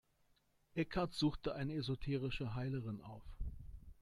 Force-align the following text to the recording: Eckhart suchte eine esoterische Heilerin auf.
Eckhart 0.75 1.13
suchte 1.13 1.53
eine 1.53 1.75
esoterische 1.75 2.55
Heilerin 2.55 3.01
auf. 3.01 3.21